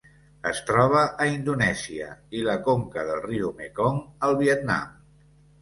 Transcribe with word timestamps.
Es 0.51 0.61
troba 0.69 1.01
a 1.01 1.27
Indonèsia 1.33 2.09
i 2.39 2.43
la 2.49 2.57
conca 2.71 3.05
del 3.11 3.23
riu 3.29 3.55
Mekong 3.61 4.03
al 4.31 4.39
Vietnam. 4.45 4.93